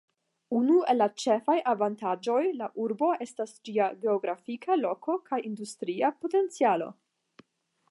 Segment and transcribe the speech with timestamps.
[0.59, 6.91] Unu el la ĉefaj avantaĝoj la urbo estas ĝia geografia Loko kaj industria potencialo.